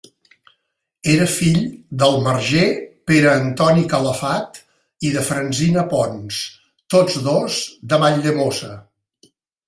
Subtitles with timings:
[1.15, 1.57] Era fill
[2.03, 2.63] del marger
[3.11, 4.57] Pere Antoni Calafat
[5.09, 6.39] i de Francina Pons,
[6.95, 7.59] tots dos
[7.93, 8.71] de Valldemossa.